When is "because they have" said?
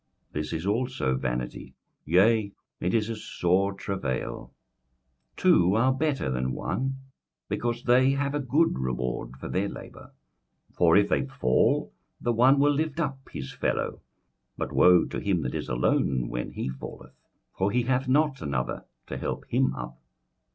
7.47-8.33